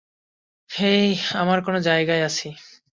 হেই, 0.69 1.07
আমরা 1.33 1.59
কোন 1.61 1.75
জায়গায় 1.81 2.23
আছি? 2.23 2.47